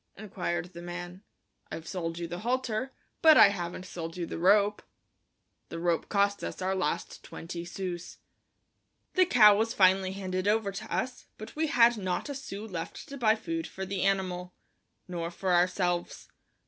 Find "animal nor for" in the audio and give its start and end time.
14.01-15.53